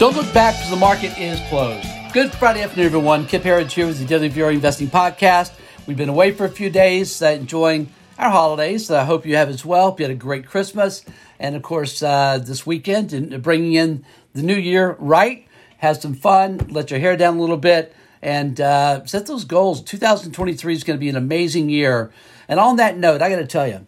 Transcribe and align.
Don't 0.00 0.16
look 0.16 0.32
back 0.32 0.54
because 0.54 0.70
the 0.70 0.76
market 0.76 1.18
is 1.18 1.38
closed. 1.50 1.86
Good 2.14 2.32
Friday 2.32 2.62
afternoon, 2.62 2.86
everyone. 2.86 3.26
Kip 3.26 3.42
Herriage 3.42 3.74
here 3.74 3.86
with 3.86 3.98
the 3.98 4.06
Daily 4.06 4.30
VRA 4.30 4.54
Investing 4.54 4.88
Podcast. 4.88 5.52
We've 5.86 5.94
been 5.94 6.08
away 6.08 6.32
for 6.32 6.46
a 6.46 6.48
few 6.48 6.70
days, 6.70 7.20
uh, 7.20 7.26
enjoying 7.26 7.92
our 8.16 8.30
holidays. 8.30 8.90
I 8.90 9.04
hope 9.04 9.26
you 9.26 9.36
have 9.36 9.50
as 9.50 9.62
well. 9.62 9.90
Hope 9.90 10.00
you 10.00 10.04
had 10.04 10.10
a 10.10 10.14
great 10.14 10.46
Christmas, 10.46 11.04
and 11.38 11.54
of 11.54 11.60
course, 11.60 12.02
uh, 12.02 12.38
this 12.38 12.64
weekend, 12.64 13.12
and 13.12 13.42
bringing 13.42 13.74
in 13.74 14.02
the 14.32 14.40
new 14.40 14.56
year 14.56 14.96
right. 14.98 15.46
Have 15.76 15.98
some 15.98 16.14
fun. 16.14 16.68
Let 16.70 16.90
your 16.90 16.98
hair 16.98 17.14
down 17.18 17.36
a 17.36 17.40
little 17.42 17.58
bit, 17.58 17.94
and 18.22 18.58
uh, 18.58 19.04
set 19.04 19.26
those 19.26 19.44
goals. 19.44 19.82
2023 19.82 20.72
is 20.72 20.82
going 20.82 20.98
to 20.98 20.98
be 20.98 21.10
an 21.10 21.16
amazing 21.16 21.68
year. 21.68 22.10
And 22.48 22.58
on 22.58 22.76
that 22.76 22.96
note, 22.96 23.20
I 23.20 23.28
got 23.28 23.36
to 23.36 23.46
tell 23.46 23.68
you, 23.68 23.86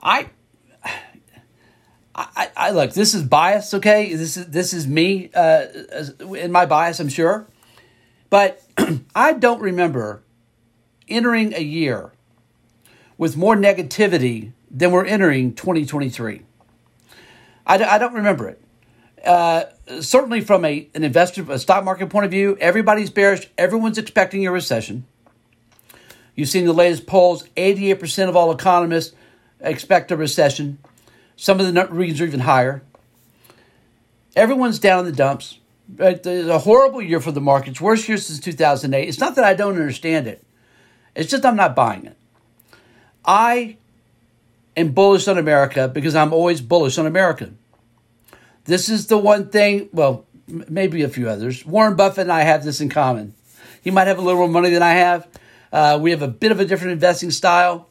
I 0.00 0.28
I, 2.14 2.50
I 2.56 2.70
look. 2.70 2.92
This 2.92 3.14
is 3.14 3.22
bias, 3.22 3.74
okay. 3.74 4.14
This 4.14 4.36
is 4.36 4.46
this 4.46 4.72
is 4.72 4.86
me 4.86 5.30
uh, 5.34 5.66
in 6.36 6.52
my 6.52 6.64
bias, 6.66 7.00
I'm 7.00 7.08
sure, 7.08 7.46
but 8.30 8.62
I 9.14 9.32
don't 9.32 9.60
remember 9.60 10.22
entering 11.08 11.54
a 11.54 11.62
year 11.62 12.12
with 13.18 13.36
more 13.36 13.56
negativity 13.56 14.52
than 14.70 14.92
we're 14.92 15.04
entering 15.04 15.54
2023. 15.54 16.42
I, 17.66 17.74
I 17.84 17.98
don't 17.98 18.14
remember 18.14 18.48
it. 18.48 18.60
Uh, 19.24 19.64
certainly, 20.00 20.40
from 20.40 20.64
a 20.64 20.88
an 20.94 21.02
investor, 21.02 21.44
a 21.50 21.58
stock 21.58 21.84
market 21.84 22.10
point 22.10 22.26
of 22.26 22.30
view, 22.30 22.56
everybody's 22.60 23.10
bearish. 23.10 23.48
Everyone's 23.58 23.98
expecting 23.98 24.46
a 24.46 24.52
recession. 24.52 25.04
You've 26.34 26.48
seen 26.48 26.66
the 26.66 26.72
latest 26.72 27.06
polls. 27.06 27.44
88% 27.56 28.28
of 28.28 28.36
all 28.36 28.50
economists 28.52 29.14
expect 29.60 30.10
a 30.10 30.16
recession. 30.16 30.78
Some 31.36 31.60
of 31.60 31.72
the 31.72 31.86
regions 31.90 32.20
are 32.20 32.26
even 32.26 32.40
higher. 32.40 32.82
Everyone's 34.36 34.78
down 34.78 35.00
in 35.00 35.04
the 35.06 35.12
dumps. 35.12 35.58
It's 35.98 36.26
a 36.26 36.58
horrible 36.60 37.02
year 37.02 37.20
for 37.20 37.32
the 37.32 37.40
markets, 37.40 37.80
worst 37.80 38.08
year 38.08 38.16
since 38.16 38.40
2008. 38.40 39.08
It's 39.08 39.18
not 39.18 39.34
that 39.36 39.44
I 39.44 39.54
don't 39.54 39.76
understand 39.76 40.26
it, 40.26 40.44
it's 41.14 41.30
just 41.30 41.44
I'm 41.44 41.56
not 41.56 41.76
buying 41.76 42.06
it. 42.06 42.16
I 43.24 43.76
am 44.76 44.92
bullish 44.92 45.28
on 45.28 45.38
America 45.38 45.88
because 45.88 46.14
I'm 46.14 46.32
always 46.32 46.60
bullish 46.60 46.98
on 46.98 47.06
America. 47.06 47.50
This 48.64 48.88
is 48.88 49.06
the 49.06 49.18
one 49.18 49.48
thing, 49.50 49.88
well, 49.92 50.26
maybe 50.46 51.02
a 51.02 51.08
few 51.08 51.28
others. 51.28 51.64
Warren 51.66 51.96
Buffett 51.96 52.22
and 52.22 52.32
I 52.32 52.40
have 52.40 52.64
this 52.64 52.80
in 52.80 52.88
common. 52.88 53.34
He 53.82 53.90
might 53.90 54.06
have 54.06 54.18
a 54.18 54.22
little 54.22 54.40
more 54.40 54.48
money 54.48 54.70
than 54.70 54.82
I 54.82 54.92
have. 54.92 55.28
Uh, 55.72 55.98
we 56.00 56.10
have 56.10 56.22
a 56.22 56.28
bit 56.28 56.52
of 56.52 56.60
a 56.60 56.64
different 56.64 56.92
investing 56.92 57.30
style, 57.30 57.88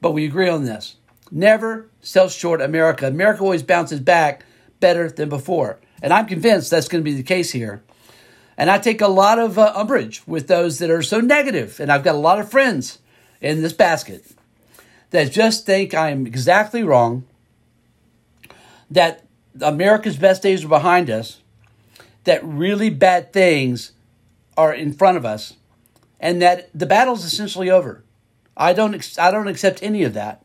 but 0.00 0.12
we 0.12 0.24
agree 0.24 0.48
on 0.48 0.64
this. 0.64 0.96
Never 1.34 1.90
sell 2.00 2.28
short 2.28 2.62
America. 2.62 3.08
America 3.08 3.42
always 3.42 3.64
bounces 3.64 3.98
back 3.98 4.44
better 4.78 5.10
than 5.10 5.28
before. 5.28 5.80
And 6.00 6.12
I'm 6.12 6.26
convinced 6.26 6.70
that's 6.70 6.86
going 6.86 7.02
to 7.02 7.10
be 7.10 7.16
the 7.16 7.24
case 7.24 7.50
here. 7.50 7.82
And 8.56 8.70
I 8.70 8.78
take 8.78 9.00
a 9.00 9.08
lot 9.08 9.40
of 9.40 9.58
uh, 9.58 9.72
umbrage 9.74 10.22
with 10.28 10.46
those 10.46 10.78
that 10.78 10.90
are 10.90 11.02
so 11.02 11.18
negative. 11.18 11.80
And 11.80 11.90
I've 11.90 12.04
got 12.04 12.14
a 12.14 12.18
lot 12.18 12.38
of 12.38 12.48
friends 12.48 13.00
in 13.40 13.62
this 13.62 13.72
basket 13.72 14.24
that 15.10 15.32
just 15.32 15.66
think 15.66 15.92
I 15.92 16.10
am 16.10 16.24
exactly 16.24 16.84
wrong, 16.84 17.24
that 18.88 19.24
America's 19.60 20.16
best 20.16 20.40
days 20.40 20.64
are 20.64 20.68
behind 20.68 21.10
us, 21.10 21.40
that 22.22 22.44
really 22.44 22.90
bad 22.90 23.32
things 23.32 23.90
are 24.56 24.72
in 24.72 24.92
front 24.92 25.16
of 25.16 25.24
us, 25.24 25.54
and 26.20 26.40
that 26.40 26.70
the 26.72 26.86
battle's 26.86 27.24
essentially 27.24 27.70
over. 27.70 28.04
I 28.56 28.72
don't, 28.72 29.18
I 29.18 29.32
don't 29.32 29.48
accept 29.48 29.82
any 29.82 30.04
of 30.04 30.14
that. 30.14 30.43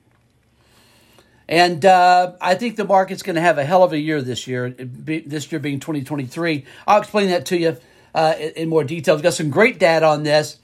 And 1.50 1.84
uh, 1.84 2.34
I 2.40 2.54
think 2.54 2.76
the 2.76 2.86
market's 2.86 3.24
going 3.24 3.36
to 3.36 3.42
have 3.42 3.58
a 3.58 3.66
hell 3.66 3.84
of 3.84 3.92
a 3.92 3.98
year 3.98 4.22
this 4.22 4.46
year, 4.46 4.70
this 4.70 5.52
year 5.52 5.60
being 5.60 5.80
2023. 5.80 6.64
I'll 6.86 7.00
explain 7.00 7.30
that 7.30 7.48
to 7.48 7.58
you 7.58 7.78
uh, 8.14 8.36
in 8.56 8.70
more 8.70 8.84
detail. 8.84 9.16
We've 9.16 9.24
got 9.24 9.34
some 9.34 9.50
great 9.50 9.80
data 9.80 10.06
on 10.06 10.22
this. 10.22 10.58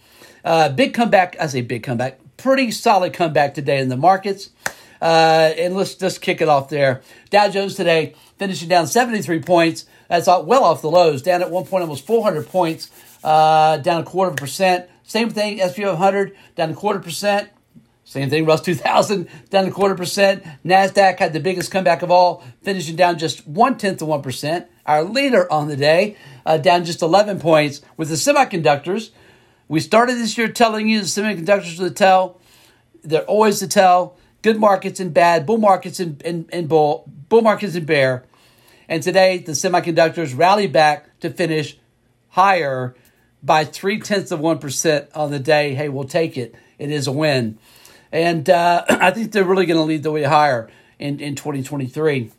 Uh, 0.44 0.69
big 0.69 0.94
comeback, 0.94 1.35
I 1.40 1.47
say 1.47 1.62
big 1.62 1.81
comeback, 1.81 2.19
pretty 2.38 2.69
solid 2.69 3.13
comeback 3.13 3.56
today 3.56 3.79
in 3.79 3.90
the 3.90 3.97
markets. 3.97 4.51
Uh, 5.01 5.53
and 5.57 5.75
let's 5.75 5.95
just 5.95 6.22
kick 6.22 6.40
it 6.40 6.47
off 6.47 6.69
there. 6.69 7.01
Dow 7.31 7.50
Jones 7.50 7.74
today 7.74 8.13
finishing 8.38 8.69
down 8.69 8.85
73 8.85 9.41
points. 9.41 9.85
That's 10.07 10.28
well 10.28 10.63
off 10.63 10.84
the 10.84 10.91
lows, 10.91 11.24
down 11.24 11.41
at 11.41 11.50
one 11.50 11.66
point 11.66 11.81
almost 11.81 12.06
400 12.06 12.47
points, 12.47 12.91
uh, 13.24 13.78
down 13.78 14.01
a 14.01 14.06
quarter 14.06 14.29
of 14.29 14.38
a 14.38 14.40
percent. 14.40 14.88
Same 15.01 15.31
thing, 15.31 15.57
SP 15.57 15.81
500 15.81 16.35
down 16.56 16.69
a 16.69 16.75
quarter 16.75 17.00
percent. 17.00 17.50
Same 18.08 18.30
thing, 18.30 18.46
Russ 18.46 18.62
2000 18.62 19.28
down 19.50 19.66
a 19.66 19.72
quarter 19.72 19.96
percent. 19.96 20.44
NASDAQ 20.64 21.18
had 21.18 21.34
the 21.34 21.40
biggest 21.40 21.72
comeback 21.72 22.04
of 22.04 22.12
all, 22.12 22.44
finishing 22.62 22.96
down 22.96 23.18
just 23.18 23.48
one 23.48 23.80
tenth 23.80 24.00
of 24.00 24.08
1%. 24.08 24.68
Our 24.86 25.04
leader 25.04 25.52
on 25.52 25.68
the 25.68 25.76
day, 25.76 26.16
uh, 26.46 26.58
down 26.58 26.86
just 26.86 27.02
11 27.02 27.40
points. 27.40 27.82
With 27.98 28.10
the 28.10 28.16
semiconductors, 28.16 29.10
we 29.68 29.80
started 29.80 30.18
this 30.18 30.38
year 30.38 30.48
telling 30.48 30.88
you 30.88 31.00
the 31.00 31.08
semiconductors 31.08 31.80
are 31.80 31.86
the 31.86 31.96
tell. 31.96 32.40
They're 33.04 33.24
always 33.24 33.60
the 33.60 33.68
tell. 33.68 34.18
Good 34.44 34.60
markets 34.60 35.00
and 35.00 35.12
bad, 35.12 35.48
bull 35.48 35.58
markets 35.58 36.00
and, 36.00 36.22
and, 36.24 36.48
and 36.54 36.70
bull, 36.70 37.12
bull 37.28 37.42
markets 37.42 37.74
and 37.74 37.88
bear. 37.88 38.24
And 38.88 39.02
today, 39.02 39.40
the 39.40 39.54
semiconductors 39.54 40.38
rally 40.38 40.68
back 40.68 41.20
to 41.22 41.32
finish 41.32 41.80
higher 42.30 42.96
by 43.42 43.66
three 43.66 44.00
tenths 44.00 44.32
of 44.32 44.42
1% 44.42 45.08
on 45.16 45.32
the 45.32 45.40
day. 45.40 45.74
Hey, 45.74 45.90
we'll 45.90 46.04
take 46.04 46.38
it. 46.38 46.54
It 46.78 46.92
is 46.92 47.08
a 47.08 47.12
win. 47.12 47.58
And 48.16 48.50
uh, 48.50 48.86
I 48.90 49.12
think 49.12 49.34
they're 49.34 49.44
really 49.44 49.66
going 49.66 49.78
to 49.78 49.84
lead 49.84 50.03
the 50.03 50.12
way 50.12 50.24
higher 50.24 50.70
in, 50.98 51.20
in 51.20 51.36
2023. 51.36 52.31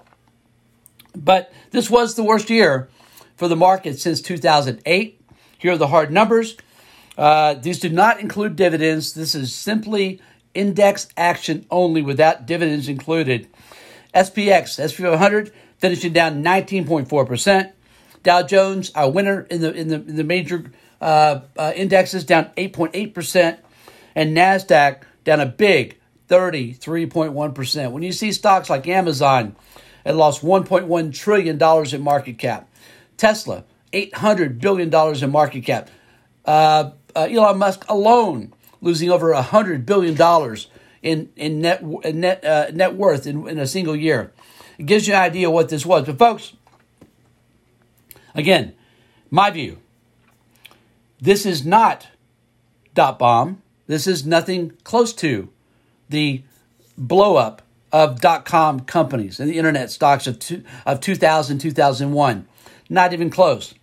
But 1.14 1.52
this 1.70 1.90
was 1.90 2.14
the 2.14 2.22
worst 2.22 2.48
year 2.48 2.88
for 3.36 3.46
the 3.46 3.56
market 3.56 3.98
since 3.98 4.22
2008. 4.22 5.20
Here 5.58 5.72
are 5.72 5.76
the 5.76 5.88
hard 5.88 6.10
numbers. 6.10 6.56
Uh, 7.18 7.54
these 7.54 7.78
do 7.78 7.90
not 7.90 8.20
include 8.20 8.56
dividends. 8.56 9.12
This 9.12 9.34
is 9.34 9.54
simply 9.54 10.18
index 10.54 11.08
action 11.14 11.66
only 11.70 12.00
without 12.00 12.46
dividends 12.46 12.88
included. 12.88 13.46
SPX, 14.14 14.80
SP 14.80 15.04
500, 15.04 15.52
finishing 15.76 16.14
down 16.14 16.42
19.4%. 16.42 17.72
Dow 18.22 18.42
Jones, 18.42 18.90
our 18.94 19.10
winner 19.10 19.46
in 19.50 19.60
the 19.60 19.74
in 19.74 19.88
the, 19.88 19.96
in 19.96 20.16
the 20.16 20.24
major 20.24 20.72
uh, 21.02 21.40
uh, 21.58 21.72
indexes, 21.76 22.24
down 22.24 22.46
8.8%. 22.56 23.58
And 24.14 24.34
NASDAQ 24.34 25.02
down 25.26 25.40
a 25.40 25.46
big 25.46 25.98
33.1%. 26.28 27.92
When 27.92 28.02
you 28.02 28.12
see 28.12 28.32
stocks 28.32 28.70
like 28.70 28.88
Amazon, 28.88 29.54
it 30.04 30.12
lost 30.12 30.42
$1.1 30.42 31.14
trillion 31.14 31.94
in 31.94 32.02
market 32.02 32.38
cap. 32.38 32.70
Tesla, 33.16 33.64
$800 33.92 34.60
billion 34.60 35.22
in 35.22 35.30
market 35.30 35.60
cap. 35.62 35.90
Uh, 36.44 36.92
uh, 37.14 37.28
Elon 37.30 37.58
Musk 37.58 37.84
alone 37.88 38.54
losing 38.80 39.10
over 39.10 39.34
$100 39.34 39.84
billion 39.84 40.56
in, 41.02 41.30
in 41.36 41.60
net, 41.60 41.82
net, 41.82 42.44
uh, 42.44 42.70
net 42.72 42.94
worth 42.94 43.26
in, 43.26 43.48
in 43.48 43.58
a 43.58 43.66
single 43.66 43.96
year. 43.96 44.32
It 44.78 44.86
gives 44.86 45.08
you 45.08 45.14
an 45.14 45.20
idea 45.20 45.50
what 45.50 45.68
this 45.68 45.84
was. 45.84 46.06
But, 46.06 46.18
folks, 46.18 46.52
again, 48.34 48.74
my 49.30 49.50
view 49.50 49.78
this 51.20 51.46
is 51.46 51.64
not 51.64 52.08
dot 52.94 53.18
bomb. 53.18 53.62
This 53.86 54.06
is 54.06 54.26
nothing 54.26 54.72
close 54.84 55.12
to 55.14 55.48
the 56.08 56.42
blow 56.98 57.36
up 57.36 57.62
of 57.92 58.20
dot 58.20 58.44
com 58.44 58.80
companies 58.80 59.38
and 59.38 59.48
the 59.48 59.58
internet 59.58 59.90
stocks 59.90 60.26
of, 60.26 60.38
two, 60.38 60.62
of 60.84 61.00
2000, 61.00 61.58
2001. 61.58 62.46
Not 62.88 63.12
even 63.12 63.30
close. 63.30 63.74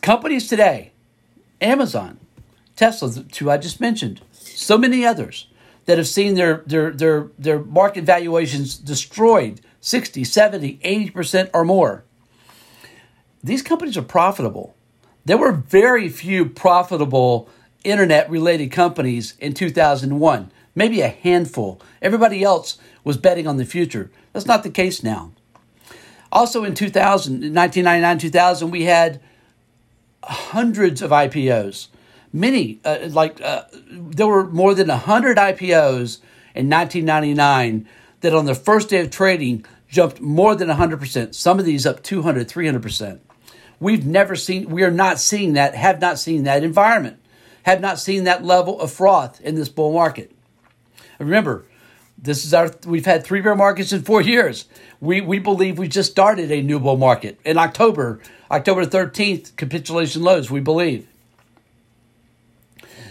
Companies 0.00 0.48
today, 0.48 0.92
Amazon, 1.60 2.18
Tesla, 2.76 3.08
the 3.08 3.22
two 3.22 3.50
I 3.50 3.56
just 3.56 3.80
mentioned, 3.80 4.20
so 4.32 4.76
many 4.76 5.04
others 5.04 5.46
that 5.84 5.98
have 5.98 6.08
seen 6.08 6.34
their, 6.34 6.62
their, 6.66 6.90
their, 6.90 7.28
their 7.38 7.58
market 7.60 8.04
valuations 8.04 8.76
destroyed 8.76 9.60
60, 9.80 10.24
70, 10.24 10.78
80% 10.78 11.50
or 11.52 11.64
more. 11.64 12.04
These 13.42 13.62
companies 13.62 13.96
are 13.96 14.02
profitable. 14.02 14.74
There 15.24 15.38
were 15.38 15.52
very 15.52 16.08
few 16.08 16.46
profitable 16.46 17.48
internet 17.84 18.30
related 18.30 18.70
companies 18.70 19.34
in 19.38 19.54
2001, 19.54 20.50
maybe 20.74 21.00
a 21.00 21.08
handful. 21.08 21.80
Everybody 22.00 22.42
else 22.42 22.78
was 23.04 23.16
betting 23.16 23.46
on 23.46 23.56
the 23.56 23.64
future. 23.64 24.10
That's 24.32 24.46
not 24.46 24.62
the 24.62 24.70
case 24.70 25.02
now. 25.02 25.32
Also 26.30 26.64
in 26.64 26.74
2000, 26.74 27.54
1999, 27.54 28.18
2000, 28.18 28.70
we 28.70 28.84
had 28.84 29.20
hundreds 30.24 31.02
of 31.02 31.10
IPOs. 31.10 31.88
Many, 32.32 32.80
uh, 32.84 33.08
like, 33.10 33.40
uh, 33.42 33.64
there 33.90 34.26
were 34.26 34.46
more 34.46 34.74
than 34.74 34.88
100 34.88 35.36
IPOs 35.36 36.20
in 36.54 36.70
1999 36.70 37.86
that 38.20 38.34
on 38.34 38.46
the 38.46 38.54
first 38.54 38.88
day 38.88 39.00
of 39.00 39.10
trading 39.10 39.66
jumped 39.88 40.20
more 40.20 40.54
than 40.54 40.68
100%. 40.68 41.34
Some 41.34 41.58
of 41.58 41.66
these 41.66 41.84
up 41.84 42.02
200, 42.02 42.48
300%. 42.48 43.18
We've 43.78 44.06
never 44.06 44.36
seen, 44.36 44.70
we 44.70 44.84
are 44.84 44.90
not 44.90 45.20
seeing 45.20 45.52
that, 45.54 45.74
have 45.74 46.00
not 46.00 46.18
seen 46.18 46.44
that 46.44 46.64
environment 46.64 47.18
have 47.64 47.80
not 47.80 47.98
seen 47.98 48.24
that 48.24 48.44
level 48.44 48.80
of 48.80 48.90
froth 48.92 49.40
in 49.40 49.54
this 49.54 49.68
bull 49.68 49.92
market. 49.92 50.32
Remember, 51.18 51.64
This 52.18 52.44
is 52.44 52.54
our 52.54 52.70
we've 52.86 53.06
had 53.06 53.24
three 53.24 53.40
bear 53.40 53.56
markets 53.56 53.92
in 53.92 54.02
four 54.02 54.22
years. 54.22 54.66
We 55.00 55.20
we 55.20 55.38
believe 55.40 55.78
we 55.78 55.88
just 55.88 56.10
started 56.10 56.50
a 56.52 56.62
new 56.62 56.78
bull 56.78 56.96
market 56.96 57.38
in 57.44 57.58
October, 57.58 58.20
October 58.50 58.86
13th, 58.86 59.56
capitulation 59.56 60.22
lows, 60.22 60.50
we 60.50 60.60
believe. 60.60 61.06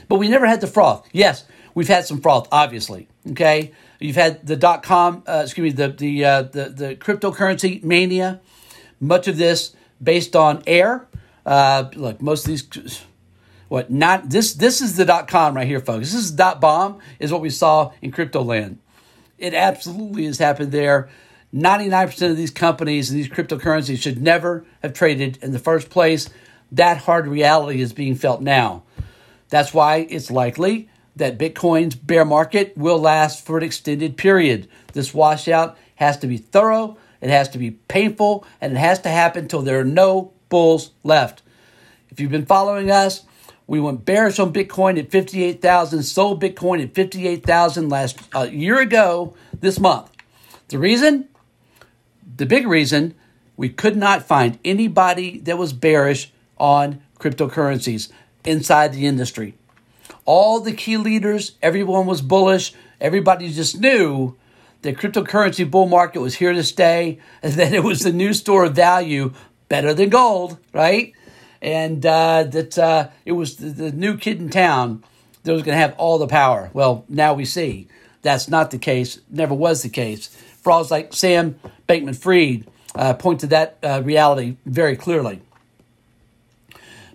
But 0.07 0.17
we 0.17 0.29
never 0.29 0.45
had 0.45 0.61
the 0.61 0.67
froth. 0.67 1.07
Yes, 1.11 1.45
we've 1.73 1.87
had 1.87 2.05
some 2.05 2.21
froth, 2.21 2.47
obviously. 2.51 3.07
Okay. 3.31 3.71
You've 3.99 4.15
had 4.15 4.45
the 4.47 4.55
dot 4.55 4.81
com, 4.81 5.23
uh, 5.27 5.41
excuse 5.43 5.63
me, 5.63 5.71
the 5.71 5.89
the, 5.89 6.25
uh, 6.25 6.41
the 6.43 6.69
the 6.69 6.95
cryptocurrency 6.95 7.83
mania. 7.83 8.39
Much 8.99 9.27
of 9.27 9.37
this 9.37 9.75
based 10.01 10.35
on 10.35 10.63
air. 10.65 11.07
Uh, 11.45 11.89
look, 11.95 12.21
most 12.21 12.45
of 12.45 12.49
these 12.49 13.01
what 13.71 13.89
not 13.89 14.29
this 14.29 14.53
this 14.55 14.81
is 14.81 14.97
the 14.97 15.05
dot 15.05 15.29
com 15.29 15.55
right 15.55 15.65
here, 15.65 15.79
folks. 15.79 16.11
This 16.11 16.25
is 16.25 16.31
dot 16.31 16.59
bomb 16.59 16.99
is 17.19 17.31
what 17.31 17.39
we 17.39 17.49
saw 17.49 17.93
in 18.01 18.11
crypto 18.11 18.41
land. 18.41 18.79
It 19.37 19.53
absolutely 19.53 20.25
has 20.25 20.39
happened 20.39 20.73
there. 20.73 21.07
99% 21.55 22.31
of 22.31 22.35
these 22.35 22.51
companies 22.51 23.09
and 23.09 23.17
these 23.17 23.29
cryptocurrencies 23.29 24.01
should 24.01 24.21
never 24.21 24.65
have 24.81 24.91
traded 24.91 25.39
in 25.41 25.53
the 25.53 25.59
first 25.59 25.89
place. 25.89 26.29
That 26.73 26.97
hard 26.97 27.27
reality 27.27 27.81
is 27.81 27.93
being 27.93 28.15
felt 28.15 28.41
now. 28.41 28.83
That's 29.47 29.73
why 29.73 30.05
it's 30.09 30.29
likely 30.29 30.89
that 31.15 31.37
Bitcoin's 31.37 31.95
bear 31.95 32.25
market 32.25 32.77
will 32.77 32.99
last 32.99 33.45
for 33.45 33.57
an 33.57 33.63
extended 33.63 34.17
period. 34.17 34.67
This 34.91 35.13
washout 35.13 35.77
has 35.95 36.17
to 36.17 36.27
be 36.27 36.35
thorough, 36.35 36.97
it 37.21 37.29
has 37.29 37.47
to 37.47 37.57
be 37.57 37.71
painful, 37.71 38.45
and 38.59 38.73
it 38.73 38.79
has 38.79 38.99
to 39.03 39.09
happen 39.09 39.43
until 39.43 39.61
there 39.61 39.79
are 39.79 39.85
no 39.85 40.33
bulls 40.49 40.91
left. 41.05 41.41
If 42.09 42.19
you've 42.19 42.31
been 42.31 42.45
following 42.45 42.91
us, 42.91 43.23
we 43.71 43.79
went 43.79 44.03
bearish 44.03 44.37
on 44.37 44.51
Bitcoin 44.51 44.99
at 44.99 45.09
58,000, 45.09 46.03
sold 46.03 46.41
Bitcoin 46.41 46.83
at 46.83 46.93
58,000 46.93 47.87
last 47.87 48.19
uh, 48.35 48.41
year 48.41 48.81
ago 48.81 49.33
this 49.61 49.79
month. 49.79 50.11
The 50.67 50.77
reason? 50.77 51.29
The 52.35 52.45
big 52.45 52.67
reason, 52.67 53.13
we 53.55 53.69
could 53.69 53.95
not 53.95 54.23
find 54.27 54.59
anybody 54.65 55.39
that 55.39 55.57
was 55.57 55.71
bearish 55.71 56.33
on 56.57 57.01
cryptocurrencies 57.17 58.11
inside 58.43 58.91
the 58.91 59.05
industry. 59.05 59.53
All 60.25 60.59
the 60.59 60.73
key 60.73 60.97
leaders, 60.97 61.53
everyone 61.61 62.07
was 62.07 62.21
bullish. 62.21 62.73
Everybody 62.99 63.53
just 63.53 63.79
knew 63.79 64.35
the 64.81 64.91
cryptocurrency 64.91 65.71
bull 65.71 65.87
market 65.87 66.19
was 66.19 66.35
here 66.35 66.51
to 66.51 66.63
stay, 66.63 67.19
and 67.41 67.53
that 67.53 67.71
it 67.71 67.85
was 67.85 68.01
the 68.01 68.11
new 68.11 68.33
store 68.33 68.65
of 68.65 68.75
value, 68.75 69.31
better 69.69 69.93
than 69.93 70.09
gold, 70.09 70.57
right? 70.73 71.13
And 71.61 72.05
uh, 72.05 72.43
that 72.43 72.77
uh, 72.77 73.09
it 73.25 73.33
was 73.33 73.57
the, 73.57 73.69
the, 73.69 73.91
new 73.91 74.17
kid 74.17 74.39
in 74.39 74.49
town 74.49 75.03
that 75.43 75.53
was 75.53 75.61
going 75.61 75.75
to 75.75 75.81
have 75.81 75.95
all 75.97 76.17
the 76.17 76.27
power. 76.27 76.69
Well, 76.73 77.05
now 77.07 77.33
we 77.33 77.45
see 77.45 77.87
that's 78.21 78.49
not 78.49 78.71
the 78.71 78.77
case. 78.77 79.19
Never 79.29 79.53
was 79.53 79.83
the 79.83 79.89
case. 79.89 80.27
Frauds 80.61 80.91
like 80.91 81.13
Sam 81.13 81.59
Bankman 81.87 82.15
Fried 82.15 82.67
uh, 82.95 83.13
point 83.13 83.39
to 83.41 83.47
that 83.47 83.77
uh, 83.83 84.01
reality 84.03 84.57
very 84.65 84.95
clearly. 84.95 85.41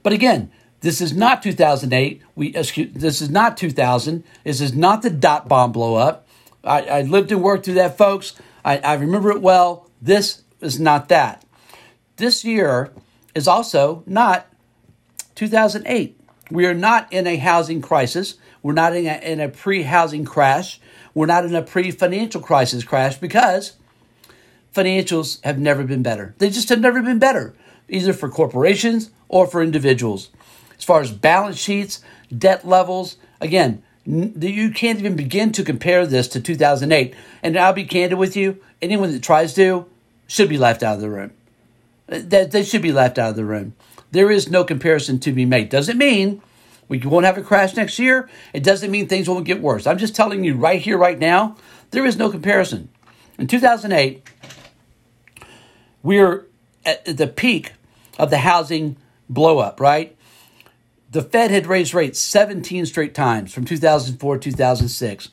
But 0.02 0.12
again, 0.12 0.50
this 0.80 1.00
is 1.00 1.12
not 1.12 1.42
2008. 1.42 2.22
We 2.34 2.54
excuse, 2.54 2.92
this 2.92 3.20
is 3.20 3.30
not 3.30 3.56
2000. 3.56 4.24
This 4.44 4.60
is 4.60 4.74
not 4.74 5.02
the 5.02 5.10
dot 5.10 5.48
bomb 5.48 5.72
blow 5.72 5.96
up. 5.96 6.26
I, 6.62 6.82
I 6.82 7.02
lived 7.02 7.32
and 7.32 7.42
worked 7.42 7.64
through 7.64 7.74
that, 7.74 7.98
folks. 7.98 8.34
I, 8.64 8.78
I 8.78 8.94
remember 8.94 9.30
it 9.30 9.40
well. 9.40 9.88
This 10.00 10.42
is 10.60 10.78
not 10.78 11.08
that. 11.08 11.44
This 12.16 12.44
year, 12.44 12.92
is 13.36 13.46
also 13.46 14.02
not 14.06 14.46
2008. 15.34 16.18
We 16.50 16.64
are 16.64 16.74
not 16.74 17.12
in 17.12 17.26
a 17.26 17.36
housing 17.36 17.82
crisis. 17.82 18.36
We're 18.62 18.72
not 18.72 18.96
in 18.96 19.06
a, 19.06 19.18
in 19.18 19.40
a 19.40 19.50
pre 19.50 19.82
housing 19.82 20.24
crash. 20.24 20.80
We're 21.12 21.26
not 21.26 21.44
in 21.44 21.54
a 21.54 21.62
pre 21.62 21.90
financial 21.90 22.40
crisis 22.40 22.82
crash 22.82 23.18
because 23.18 23.76
financials 24.74 25.44
have 25.44 25.58
never 25.58 25.84
been 25.84 26.02
better. 26.02 26.34
They 26.38 26.48
just 26.48 26.70
have 26.70 26.80
never 26.80 27.02
been 27.02 27.18
better, 27.18 27.54
either 27.90 28.14
for 28.14 28.30
corporations 28.30 29.10
or 29.28 29.46
for 29.46 29.62
individuals. 29.62 30.30
As 30.78 30.84
far 30.84 31.02
as 31.02 31.12
balance 31.12 31.58
sheets, 31.58 32.00
debt 32.36 32.66
levels, 32.66 33.18
again, 33.40 33.82
you 34.06 34.70
can't 34.70 34.98
even 34.98 35.14
begin 35.14 35.52
to 35.52 35.62
compare 35.62 36.06
this 36.06 36.28
to 36.28 36.40
2008. 36.40 37.14
And 37.42 37.58
I'll 37.58 37.74
be 37.74 37.84
candid 37.84 38.18
with 38.18 38.34
you 38.34 38.62
anyone 38.80 39.12
that 39.12 39.22
tries 39.22 39.52
to 39.54 39.86
should 40.26 40.48
be 40.48 40.58
left 40.58 40.82
out 40.82 40.94
of 40.94 41.00
the 41.02 41.10
room 41.10 41.32
that 42.06 42.50
they 42.52 42.62
should 42.62 42.82
be 42.82 42.92
left 42.92 43.18
out 43.18 43.30
of 43.30 43.36
the 43.36 43.44
room. 43.44 43.74
There 44.12 44.30
is 44.30 44.50
no 44.50 44.64
comparison 44.64 45.18
to 45.20 45.32
be 45.32 45.44
made. 45.44 45.68
Doesn't 45.68 45.98
mean 45.98 46.40
we 46.88 46.98
won't 46.98 47.26
have 47.26 47.38
a 47.38 47.42
crash 47.42 47.76
next 47.76 47.98
year. 47.98 48.28
It 48.52 48.62
doesn't 48.62 48.90
mean 48.90 49.08
things 49.08 49.28
won't 49.28 49.44
get 49.44 49.60
worse. 49.60 49.86
I'm 49.86 49.98
just 49.98 50.14
telling 50.14 50.44
you 50.44 50.54
right 50.54 50.80
here, 50.80 50.96
right 50.96 51.18
now, 51.18 51.56
there 51.90 52.06
is 52.06 52.16
no 52.16 52.30
comparison. 52.30 52.88
In 53.38 53.46
2008, 53.46 54.22
we're 56.02 56.46
at 56.84 57.04
the 57.04 57.26
peak 57.26 57.72
of 58.18 58.30
the 58.30 58.38
housing 58.38 58.96
blowup, 59.30 59.80
right? 59.80 60.16
The 61.10 61.22
Fed 61.22 61.50
had 61.50 61.66
raised 61.66 61.94
rates 61.94 62.18
17 62.20 62.86
straight 62.86 63.14
times 63.14 63.52
from 63.52 63.64
2004 63.64 64.38
to 64.38 64.50
2006. 64.50 65.28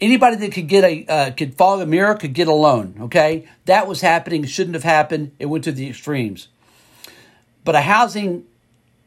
Anybody 0.00 0.36
that 0.36 0.52
could 0.52 0.68
get 0.68 0.84
a 0.84 1.06
uh, 1.06 1.30
could 1.32 1.54
fog 1.54 1.80
a 1.80 1.86
mirror 1.86 2.14
could 2.14 2.32
get 2.32 2.48
a 2.48 2.52
loan. 2.52 2.94
Okay, 3.00 3.46
that 3.66 3.86
was 3.86 4.00
happening. 4.00 4.44
Shouldn't 4.44 4.74
have 4.74 4.84
happened. 4.84 5.32
It 5.38 5.46
went 5.46 5.64
to 5.64 5.72
the 5.72 5.88
extremes. 5.88 6.48
But 7.64 7.74
a 7.74 7.82
housing 7.82 8.44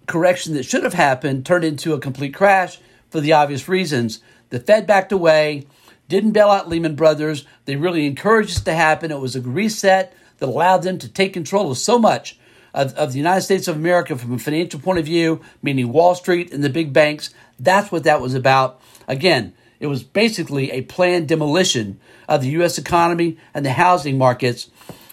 correction 0.06 0.54
that 0.54 0.64
should 0.64 0.84
have 0.84 0.94
happened 0.94 1.46
turned 1.46 1.64
into 1.64 1.94
a 1.94 2.00
complete 2.00 2.34
crash 2.34 2.80
for 3.10 3.20
the 3.20 3.34
obvious 3.34 3.68
reasons. 3.68 4.22
The 4.50 4.60
Fed 4.60 4.86
backed 4.86 5.12
away, 5.12 5.66
didn't 6.10 6.34
bail 6.34 6.50
out 6.50 6.70
Lehman 6.70 6.96
Brothers. 6.96 7.46
They 7.66 7.76
really 7.76 8.06
encouraged 8.06 8.50
this 8.50 8.64
to 8.64 8.74
happen. 8.74 9.12
It 9.12 9.20
was 9.20 9.36
a 9.36 9.42
reset 9.42 10.14
that 10.38 10.46
allowed 10.48 10.84
them 10.84 11.00
to 11.00 11.10
take 11.10 11.34
control 11.34 11.72
of 11.72 11.78
so 11.78 11.98
much 11.98 12.38
of, 12.74 12.94
of 12.96 13.12
the 13.12 13.18
United 13.18 13.42
States 13.42 13.68
of 13.68 13.76
America 13.76 14.18
from 14.18 14.34
a 14.34 14.40
financial 14.40 14.80
point 14.80 15.00
of 15.00 15.06
view, 15.06 15.42
meaning 15.62 15.92
Wall 15.92 16.16
Street 16.16 16.52
and 16.52 16.64
the 16.64 16.70
big 16.70 16.94
banks. 16.94 17.30
That's 17.60 17.92
what 17.92 18.04
that 18.04 18.22
was 18.22 18.34
about. 18.34 18.82
Again, 19.08 19.54
it 19.84 19.88
was 19.88 20.02
basically 20.02 20.72
a 20.72 20.82
planned 20.84 21.28
demolition 21.28 22.00
of 22.30 22.42
the 22.42 22.48
U.S. 22.52 22.78
economy 22.78 23.38
and 23.54 23.66
the 23.66 23.74
housing 23.74 24.18
markets, 24.18 24.70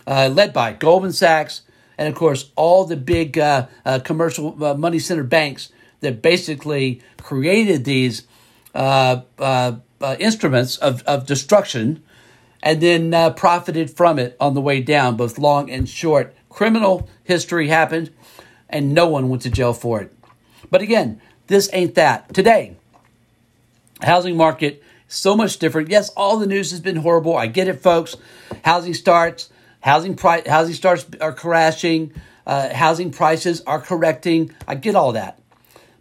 uh, 0.06 0.30
led 0.32 0.52
by 0.52 0.74
Goldman 0.74 1.12
Sachs 1.12 1.62
and, 1.98 2.08
of 2.08 2.14
course, 2.14 2.52
all 2.54 2.84
the 2.84 2.96
big 2.96 3.36
uh, 3.36 3.66
uh, 3.84 3.98
commercial 3.98 4.62
uh, 4.64 4.74
money 4.74 5.00
center 5.00 5.24
banks 5.24 5.72
that 6.02 6.22
basically 6.22 7.02
created 7.20 7.84
these 7.84 8.28
uh, 8.72 9.22
uh, 9.40 9.72
instruments 10.20 10.76
of, 10.76 11.02
of 11.02 11.26
destruction 11.26 12.04
and 12.62 12.80
then 12.80 13.34
profited 13.34 13.90
from 13.90 14.20
it 14.20 14.36
on 14.38 14.54
the 14.54 14.60
way 14.60 14.80
down, 14.80 15.16
both 15.16 15.36
long 15.36 15.68
and 15.68 15.88
short. 15.88 16.32
Criminal 16.48 17.08
history 17.24 17.66
happened, 17.66 18.12
and 18.68 18.94
no 18.94 19.08
one 19.08 19.28
went 19.28 19.42
to 19.42 19.50
jail 19.50 19.72
for 19.72 20.00
it. 20.00 20.12
But 20.70 20.80
again, 20.80 21.20
this 21.48 21.68
ain't 21.72 21.96
that. 21.96 22.32
Today, 22.32 22.76
Housing 24.02 24.36
market 24.36 24.82
so 25.10 25.36
much 25.36 25.58
different. 25.58 25.90
Yes, 25.90 26.08
all 26.10 26.38
the 26.38 26.46
news 26.46 26.70
has 26.70 26.80
been 26.80 26.96
horrible. 26.96 27.36
I 27.36 27.48
get 27.48 27.68
it, 27.68 27.82
folks. 27.82 28.16
Housing 28.64 28.94
starts, 28.94 29.50
housing 29.80 30.14
price, 30.14 30.46
housing 30.46 30.74
starts 30.74 31.04
are 31.20 31.32
crashing. 31.32 32.12
Uh, 32.46 32.72
housing 32.72 33.10
prices 33.10 33.60
are 33.66 33.80
correcting. 33.80 34.52
I 34.66 34.74
get 34.74 34.94
all 34.94 35.12
that, 35.12 35.38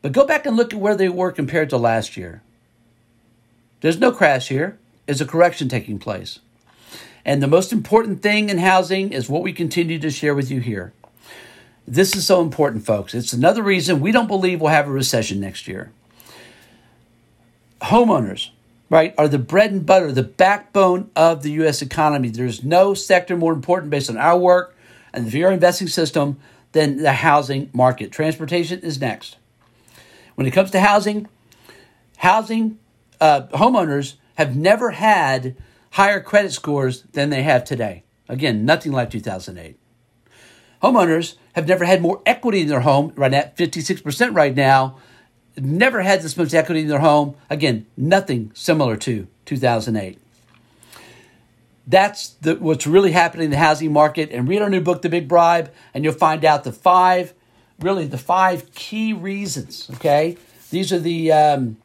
but 0.01 0.13
go 0.13 0.25
back 0.25 0.45
and 0.45 0.55
look 0.55 0.73
at 0.73 0.79
where 0.79 0.95
they 0.95 1.09
were 1.09 1.31
compared 1.31 1.69
to 1.71 1.77
last 1.77 2.17
year. 2.17 2.41
There's 3.81 3.99
no 3.99 4.11
crash 4.11 4.47
here. 4.47 4.77
There's 5.05 5.21
a 5.21 5.25
correction 5.25 5.69
taking 5.69 5.99
place. 5.99 6.39
And 7.25 7.43
the 7.43 7.47
most 7.47 7.73
important 7.73 8.21
thing 8.21 8.49
in 8.49 8.59
housing 8.59 9.11
is 9.11 9.29
what 9.29 9.43
we 9.43 9.53
continue 9.53 9.99
to 9.99 10.09
share 10.09 10.33
with 10.33 10.49
you 10.49 10.59
here. 10.59 10.93
This 11.87 12.15
is 12.15 12.25
so 12.25 12.41
important, 12.41 12.85
folks. 12.85 13.13
It's 13.13 13.33
another 13.33 13.63
reason 13.63 13.99
we 13.99 14.11
don't 14.11 14.27
believe 14.27 14.61
we'll 14.61 14.71
have 14.71 14.87
a 14.87 14.91
recession 14.91 15.39
next 15.39 15.67
year 15.67 15.91
homeowners, 17.81 18.49
right, 18.89 19.13
are 19.17 19.27
the 19.27 19.39
bread 19.39 19.71
and 19.71 19.85
butter, 19.85 20.11
the 20.11 20.23
backbone 20.23 21.09
of 21.15 21.43
the 21.43 21.51
U.S. 21.51 21.81
economy. 21.81 22.29
There's 22.29 22.63
no 22.63 22.93
sector 22.93 23.37
more 23.37 23.53
important 23.53 23.89
based 23.89 24.09
on 24.09 24.17
our 24.17 24.37
work 24.37 24.75
and 25.13 25.25
the 25.25 25.39
VR 25.39 25.53
investing 25.53 25.87
system 25.87 26.39
than 26.71 26.97
the 26.97 27.13
housing 27.13 27.69
market. 27.73 28.11
Transportation 28.11 28.79
is 28.81 28.99
next. 28.99 29.37
When 30.35 30.47
it 30.47 30.51
comes 30.51 30.71
to 30.71 30.79
housing, 30.79 31.27
housing 32.17 32.79
uh, 33.19 33.43
homeowners 33.47 34.15
have 34.35 34.55
never 34.55 34.91
had 34.91 35.55
higher 35.91 36.21
credit 36.21 36.53
scores 36.53 37.03
than 37.13 37.29
they 37.29 37.43
have 37.43 37.63
today. 37.63 38.03
Again, 38.27 38.65
nothing 38.65 38.91
like 38.91 39.09
2008. 39.09 39.77
Homeowners 40.83 41.35
have 41.53 41.67
never 41.67 41.83
had 41.83 42.01
more 42.01 42.21
equity 42.25 42.61
in 42.61 42.67
their 42.67 42.81
home, 42.81 43.11
right 43.15 43.33
at 43.33 43.57
56% 43.57 44.35
right 44.35 44.55
now, 44.55 44.97
never 45.63 46.01
had 46.01 46.21
this 46.21 46.37
much 46.37 46.53
equity 46.53 46.81
in 46.81 46.87
their 46.87 46.99
home. 46.99 47.35
Again, 47.49 47.85
nothing 47.97 48.51
similar 48.53 48.95
to 48.97 49.27
2008. 49.45 50.19
That's 51.87 52.29
the, 52.41 52.55
what's 52.55 52.85
really 52.85 53.11
happening 53.11 53.45
in 53.45 53.51
the 53.51 53.57
housing 53.57 53.91
market. 53.91 54.29
And 54.31 54.47
read 54.47 54.61
our 54.61 54.69
new 54.69 54.81
book, 54.81 55.01
The 55.01 55.09
Big 55.09 55.27
Bribe, 55.27 55.71
and 55.93 56.03
you'll 56.03 56.13
find 56.13 56.45
out 56.45 56.63
the 56.63 56.71
five, 56.71 57.33
really 57.79 58.05
the 58.05 58.17
five 58.17 58.71
key 58.73 59.11
reasons. 59.11 59.89
Okay, 59.95 60.37
these 60.69 60.93
are 60.93 60.99
the 60.99 61.31
um, 61.31 61.77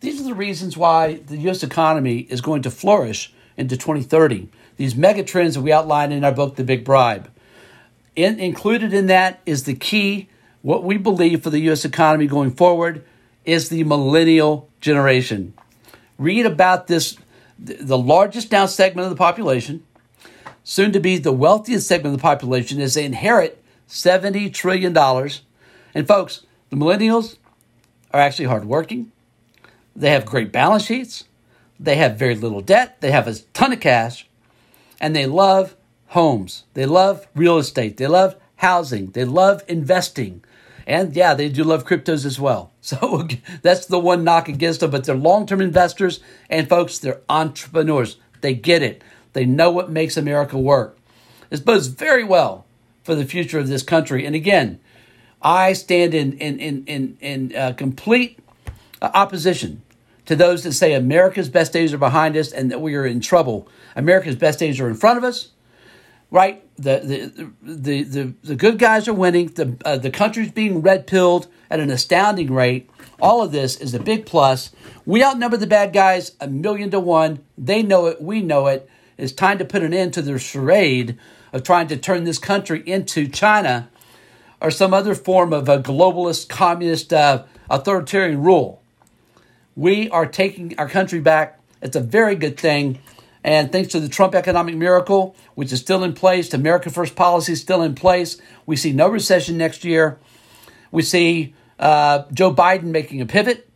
These 0.00 0.20
are 0.20 0.24
the 0.24 0.34
reasons 0.34 0.76
why 0.76 1.14
the 1.14 1.36
U.S. 1.38 1.62
economy 1.62 2.26
is 2.28 2.40
going 2.40 2.62
to 2.62 2.70
flourish 2.70 3.32
into 3.56 3.76
2030. 3.76 4.48
These 4.76 4.96
mega 4.96 5.22
trends 5.22 5.54
that 5.54 5.60
we 5.60 5.70
outline 5.70 6.10
in 6.10 6.24
our 6.24 6.32
book, 6.32 6.56
The 6.56 6.64
Big 6.64 6.84
Bribe. 6.84 7.30
In, 8.16 8.40
included 8.40 8.92
in 8.92 9.06
that 9.06 9.40
is 9.46 9.64
the 9.64 9.74
key, 9.74 10.28
what 10.62 10.84
we 10.84 10.96
believe 10.96 11.42
for 11.42 11.50
the 11.50 11.60
U.S. 11.60 11.84
economy 11.84 12.26
going 12.26 12.52
forward 12.52 13.04
is 13.44 13.68
the 13.68 13.84
millennial 13.84 14.68
generation. 14.80 15.54
Read 16.18 16.46
about 16.46 16.86
this, 16.86 17.16
the 17.58 17.98
largest 17.98 18.52
now 18.52 18.66
segment 18.66 19.04
of 19.04 19.10
the 19.10 19.16
population, 19.16 19.84
soon 20.64 20.92
to 20.92 21.00
be 21.00 21.18
the 21.18 21.32
wealthiest 21.32 21.86
segment 21.86 22.14
of 22.14 22.20
the 22.20 22.22
population, 22.22 22.80
as 22.80 22.94
they 22.94 23.04
inherit 23.04 23.62
$70 23.88 24.52
trillion. 24.54 24.96
And 25.94 26.08
folks, 26.08 26.46
the 26.70 26.76
millennials 26.76 27.36
are 28.12 28.20
actually 28.20 28.46
hardworking. 28.46 29.10
They 29.96 30.10
have 30.10 30.24
great 30.24 30.52
balance 30.52 30.84
sheets. 30.84 31.24
They 31.78 31.96
have 31.96 32.16
very 32.16 32.36
little 32.36 32.60
debt. 32.60 33.00
They 33.00 33.10
have 33.10 33.26
a 33.26 33.34
ton 33.52 33.72
of 33.72 33.80
cash. 33.80 34.28
And 35.00 35.16
they 35.16 35.26
love 35.26 35.74
homes. 36.08 36.64
They 36.74 36.86
love 36.86 37.26
real 37.34 37.58
estate. 37.58 37.96
They 37.96 38.06
love 38.06 38.36
housing. 38.56 39.10
They 39.10 39.24
love 39.24 39.64
investing. 39.66 40.44
And 40.86 41.14
yeah, 41.14 41.34
they 41.34 41.48
do 41.48 41.64
love 41.64 41.84
cryptos 41.86 42.24
as 42.24 42.38
well. 42.40 42.70
So 42.84 43.28
that's 43.62 43.86
the 43.86 44.00
one 44.00 44.24
knock 44.24 44.48
against 44.48 44.80
them. 44.80 44.90
But 44.90 45.04
they're 45.04 45.14
long 45.14 45.46
term 45.46 45.60
investors. 45.60 46.18
And 46.50 46.68
folks, 46.68 46.98
they're 46.98 47.20
entrepreneurs. 47.28 48.16
They 48.40 48.54
get 48.54 48.82
it. 48.82 49.04
They 49.34 49.44
know 49.44 49.70
what 49.70 49.88
makes 49.88 50.16
America 50.16 50.58
work. 50.58 50.98
This 51.48 51.60
bodes 51.60 51.86
very 51.86 52.24
well 52.24 52.66
for 53.04 53.14
the 53.14 53.24
future 53.24 53.58
of 53.58 53.68
this 53.68 53.82
country. 53.82 54.26
And 54.26 54.34
again, 54.34 54.80
I 55.40 55.72
stand 55.74 56.14
in, 56.14 56.32
in, 56.38 56.58
in, 56.58 56.84
in, 56.86 57.16
in 57.20 57.56
uh, 57.56 57.72
complete 57.74 58.38
opposition 59.00 59.82
to 60.26 60.36
those 60.36 60.62
that 60.62 60.72
say 60.72 60.94
America's 60.94 61.48
best 61.48 61.72
days 61.72 61.92
are 61.92 61.98
behind 61.98 62.36
us 62.36 62.52
and 62.52 62.70
that 62.70 62.80
we 62.80 62.94
are 62.94 63.06
in 63.06 63.20
trouble. 63.20 63.68
America's 63.96 64.36
best 64.36 64.58
days 64.58 64.80
are 64.80 64.88
in 64.88 64.94
front 64.94 65.18
of 65.18 65.24
us, 65.24 65.50
right? 66.30 66.64
The, 66.82 67.00
the, 67.62 67.72
the, 67.74 68.02
the, 68.02 68.34
the 68.42 68.56
good 68.56 68.78
guys 68.78 69.06
are 69.06 69.12
winning. 69.12 69.48
The, 69.48 69.76
uh, 69.84 69.98
the 69.98 70.10
country's 70.10 70.50
being 70.50 70.82
red 70.82 71.06
pilled 71.06 71.46
at 71.70 71.78
an 71.78 71.90
astounding 71.90 72.52
rate. 72.52 72.90
All 73.20 73.40
of 73.40 73.52
this 73.52 73.76
is 73.76 73.94
a 73.94 74.00
big 74.00 74.26
plus. 74.26 74.72
We 75.06 75.22
outnumber 75.22 75.56
the 75.56 75.66
bad 75.66 75.92
guys 75.92 76.32
a 76.40 76.48
million 76.48 76.90
to 76.90 76.98
one. 76.98 77.44
They 77.56 77.82
know 77.82 78.06
it. 78.06 78.20
We 78.20 78.42
know 78.42 78.66
it. 78.66 78.90
It's 79.16 79.32
time 79.32 79.58
to 79.58 79.64
put 79.64 79.82
an 79.82 79.94
end 79.94 80.14
to 80.14 80.22
their 80.22 80.40
charade 80.40 81.18
of 81.52 81.62
trying 81.62 81.86
to 81.88 81.96
turn 81.96 82.24
this 82.24 82.38
country 82.38 82.82
into 82.84 83.28
China 83.28 83.88
or 84.60 84.72
some 84.72 84.92
other 84.92 85.14
form 85.14 85.52
of 85.52 85.68
a 85.68 85.78
globalist, 85.78 86.48
communist, 86.48 87.12
uh, 87.12 87.44
authoritarian 87.70 88.42
rule. 88.42 88.82
We 89.76 90.10
are 90.10 90.26
taking 90.26 90.76
our 90.78 90.88
country 90.88 91.20
back. 91.20 91.60
It's 91.80 91.96
a 91.96 92.00
very 92.00 92.34
good 92.34 92.58
thing. 92.58 92.98
And 93.44 93.72
thanks 93.72 93.90
to 93.92 94.00
the 94.00 94.08
Trump 94.08 94.34
economic 94.34 94.76
miracle, 94.76 95.34
which 95.54 95.72
is 95.72 95.80
still 95.80 96.04
in 96.04 96.12
place, 96.12 96.48
the 96.50 96.56
America 96.56 96.90
First 96.90 97.16
policy 97.16 97.52
is 97.52 97.60
still 97.60 97.82
in 97.82 97.94
place, 97.94 98.40
we 98.66 98.76
see 98.76 98.92
no 98.92 99.08
recession 99.08 99.58
next 99.58 99.84
year. 99.84 100.18
We 100.92 101.02
see 101.02 101.54
uh, 101.78 102.24
Joe 102.32 102.54
Biden 102.54 102.84
making 102.84 103.20
a 103.20 103.26
pivot. 103.26 103.68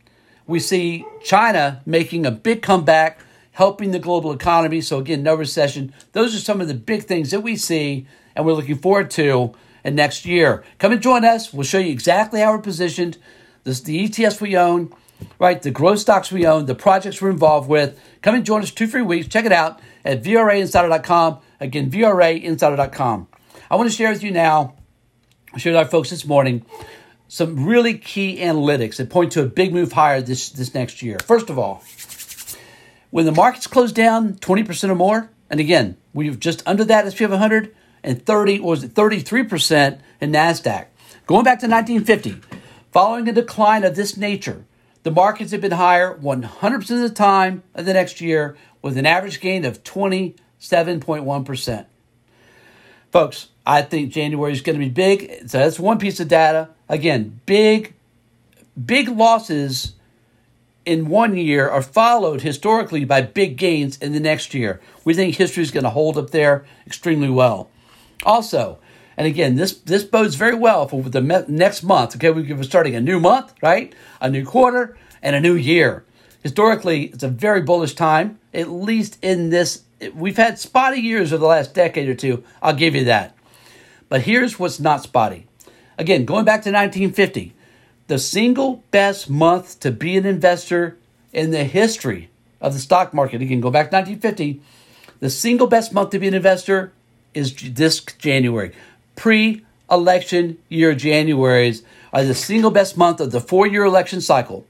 We 0.45 0.59
see 0.59 1.05
China 1.23 1.81
making 1.85 2.25
a 2.25 2.31
big 2.31 2.61
comeback, 2.61 3.19
helping 3.51 3.91
the 3.91 3.99
global 3.99 4.31
economy. 4.31 4.79
So, 4.79 4.99
again, 4.99 5.23
no 5.23 5.35
recession. 5.35 5.93
Those 6.13 6.33
are 6.33 6.39
some 6.39 6.61
of 6.61 6.69
the 6.69 6.73
big 6.73 7.03
things 7.03 7.31
that 7.31 7.41
we 7.41 7.57
see 7.57 8.07
and 8.37 8.45
we're 8.45 8.53
looking 8.53 8.77
forward 8.77 9.09
to 9.11 9.53
in 9.83 9.95
next 9.95 10.25
year. 10.25 10.63
Come 10.77 10.91
and 10.93 11.01
join 11.01 11.25
us. 11.25 11.51
We'll 11.51 11.63
show 11.63 11.79
you 11.79 11.91
exactly 11.91 12.39
how 12.39 12.51
we're 12.51 12.59
positioned, 12.59 13.17
this, 13.63 13.81
the 13.81 14.07
ETFs 14.07 14.39
we 14.39 14.55
own, 14.55 14.93
right? 15.39 15.61
The 15.61 15.71
growth 15.71 15.99
stocks 15.99 16.31
we 16.31 16.45
own, 16.45 16.65
the 16.65 16.75
projects 16.75 17.21
we're 17.21 17.29
involved 17.29 17.69
with. 17.69 17.99
Come 18.21 18.35
and 18.35 18.45
join 18.45 18.61
us 18.61 18.71
two 18.71 18.87
free 18.87 19.01
weeks. 19.01 19.27
Check 19.27 19.45
it 19.45 19.51
out 19.51 19.79
at 20.03 20.23
VRAinsider.com. 20.23 21.39
Again, 21.59 21.89
VRAinsider.com. 21.89 23.27
I 23.69 23.75
want 23.75 23.89
to 23.89 23.95
share 23.95 24.11
with 24.11 24.23
you 24.23 24.31
now, 24.31 24.75
share 25.57 25.73
with 25.73 25.79
our 25.79 25.85
folks 25.85 26.09
this 26.09 26.25
morning, 26.25 26.65
some 27.27 27.65
really 27.65 27.97
key 27.97 28.37
analytics 28.39 28.97
that 28.97 29.09
point 29.09 29.33
to 29.33 29.41
a 29.41 29.45
big 29.45 29.73
move 29.73 29.91
higher 29.91 30.21
this, 30.21 30.49
this 30.49 30.73
next 30.73 31.01
year. 31.01 31.17
First 31.19 31.49
of 31.49 31.59
all, 31.59 31.83
when 33.09 33.25
the 33.25 33.31
markets 33.31 33.67
close 33.67 33.91
down 33.91 34.35
20% 34.35 34.89
or 34.89 34.95
more, 34.95 35.29
and 35.49 35.59
again, 35.59 35.97
we've 36.13 36.39
just 36.39 36.63
under 36.65 36.83
that 36.85 37.05
S&P 37.05 37.25
500 37.25 37.75
and 38.03 38.25
30 38.25 38.59
or 38.59 38.69
was 38.69 38.83
it 38.83 38.93
33% 38.93 39.99
in 40.21 40.31
Nasdaq. 40.31 40.87
Going 41.25 41.43
back 41.43 41.59
to 41.59 41.67
1950, 41.67 42.41
following 42.91 43.27
a 43.27 43.33
decline 43.33 43.83
of 43.83 43.95
this 43.95 44.15
nature, 44.15 44.65
the 45.07 45.11
markets 45.11 45.53
have 45.53 45.61
been 45.61 45.71
higher 45.71 46.17
100% 46.17 46.81
of 46.81 46.99
the 46.99 47.09
time 47.09 47.63
of 47.73 47.85
the 47.85 47.93
next 47.93 48.19
year 48.19 48.57
with 48.81 48.97
an 48.97 49.05
average 49.05 49.39
gain 49.39 49.63
of 49.63 49.81
27.1%. 49.81 51.85
Folks, 53.13 53.47
I 53.65 53.83
think 53.83 54.11
January 54.11 54.51
is 54.51 54.59
going 54.59 54.77
to 54.77 54.83
be 54.83 54.89
big. 54.89 55.47
So 55.47 55.59
that's 55.59 55.79
one 55.79 55.97
piece 55.97 56.19
of 56.19 56.27
data. 56.27 56.67
Again, 56.89 57.39
big, 57.45 57.93
big 58.85 59.07
losses 59.07 59.93
in 60.85 61.07
one 61.07 61.37
year 61.37 61.69
are 61.69 61.81
followed 61.81 62.41
historically 62.41 63.05
by 63.05 63.21
big 63.21 63.55
gains 63.55 63.97
in 63.99 64.11
the 64.11 64.19
next 64.19 64.53
year. 64.53 64.81
We 65.05 65.13
think 65.13 65.35
history 65.35 65.63
is 65.63 65.71
going 65.71 65.85
to 65.85 65.89
hold 65.89 66.17
up 66.17 66.31
there 66.31 66.65
extremely 66.85 67.29
well. 67.29 67.69
Also, 68.23 68.77
and 69.17 69.25
again, 69.25 69.55
this 69.55 69.73
this 69.73 70.03
bodes 70.03 70.35
very 70.35 70.53
well 70.53 70.87
for 70.87 71.01
the 71.01 71.21
next 71.47 71.81
month. 71.81 72.15
Okay, 72.15 72.29
we're 72.29 72.63
starting 72.63 72.95
a 72.95 73.01
new 73.01 73.19
month, 73.19 73.53
right? 73.63 73.93
A 74.21 74.29
new 74.29 74.45
quarter 74.45 74.95
and 75.23 75.35
a 75.35 75.41
new 75.41 75.55
year. 75.55 76.05
Historically, 76.43 77.05
it's 77.05 77.23
a 77.23 77.27
very 77.27 77.61
bullish 77.61 77.95
time. 77.95 78.39
At 78.53 78.69
least 78.69 79.17
in 79.23 79.49
this, 79.49 79.83
we've 80.13 80.37
had 80.37 80.59
spotty 80.59 81.01
years 81.01 81.33
over 81.33 81.39
the 81.39 81.47
last 81.47 81.73
decade 81.73 82.07
or 82.07 82.13
two. 82.13 82.43
I'll 82.61 82.75
give 82.75 82.93
you 82.93 83.05
that. 83.05 83.35
But 84.07 84.21
here's 84.21 84.59
what's 84.59 84.79
not 84.79 85.01
spotty. 85.01 85.47
Again, 85.97 86.25
going 86.25 86.45
back 86.45 86.61
to 86.61 86.71
1950, 86.71 87.53
the 88.05 88.19
single 88.19 88.83
best 88.91 89.29
month 89.31 89.79
to 89.79 89.91
be 89.91 90.15
an 90.15 90.27
investor 90.27 90.95
in 91.33 91.49
the 91.49 91.63
history 91.63 92.29
of 92.61 92.73
the 92.73 92.79
stock 92.79 93.15
market. 93.15 93.41
Again, 93.41 93.61
go 93.61 93.71
back 93.71 93.89
to 93.89 93.97
1950. 93.97 94.61
The 95.19 95.29
single 95.31 95.65
best 95.65 95.91
month 95.91 96.11
to 96.11 96.19
be 96.19 96.27
an 96.27 96.35
investor 96.35 96.93
is 97.33 97.55
this 97.73 97.99
January 97.99 98.73
pre 99.17 99.65
election 99.91 100.57
year 100.69 100.95
Januaries 100.95 101.83
are 102.13 102.23
the 102.23 102.33
single 102.33 102.71
best 102.71 102.95
month 102.95 103.19
of 103.19 103.31
the 103.31 103.41
four 103.41 103.67
year 103.67 103.83
election 103.83 104.21
cycle, 104.21 104.65